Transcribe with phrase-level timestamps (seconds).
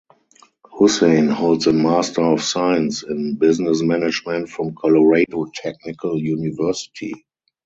[0.71, 7.13] Hussain holds an Master of Science in Business Management from Colorado Technical University.